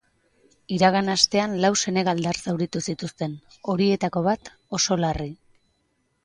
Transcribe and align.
Iragan 0.77 1.11
astean, 1.15 1.53
lau 1.65 1.69
senegaldar 1.83 2.39
zauritu 2.53 2.81
zituzten, 2.87 3.37
horietako 3.75 4.25
bat 4.31 4.51
oso 4.79 4.99
larri. 5.05 5.29